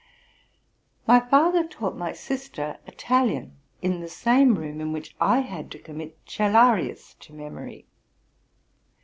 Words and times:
My 1.05 1.19
father 1.19 1.63
taught 1.63 1.95
my 1.95 2.11
sister 2.11 2.79
Italian 2.87 3.57
in 3.83 3.99
the 3.99 4.07
same 4.09 4.55
room 4.55 4.81
in 4.81 4.91
which 4.91 5.15
I 5.21 5.41
had 5.41 5.69
to 5.73 5.79
commit 5.79 6.17
Cellarius 6.25 7.13
to 7.19 7.33
memory. 7.33 7.85